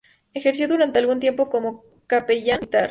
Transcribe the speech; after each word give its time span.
Ejerció 0.33 0.67
durante 0.67 0.97
algún 0.97 1.19
tiempo 1.19 1.47
como 1.47 1.83
capellán 2.07 2.61
militar. 2.61 2.79